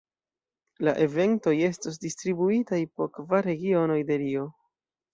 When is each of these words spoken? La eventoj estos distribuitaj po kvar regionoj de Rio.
La 0.87 0.93
eventoj 1.07 1.53
estos 1.69 2.01
distribuitaj 2.07 2.83
po 2.97 3.11
kvar 3.21 3.49
regionoj 3.53 4.03
de 4.13 4.23
Rio. 4.27 4.53